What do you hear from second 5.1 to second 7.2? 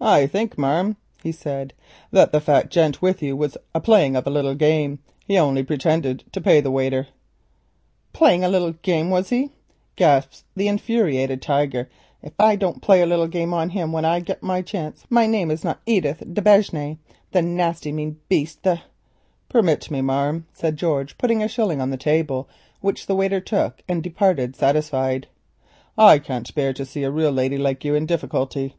He only pretinded to pay the waiter."